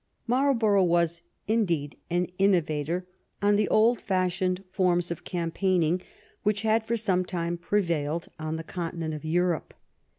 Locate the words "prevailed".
7.55-8.27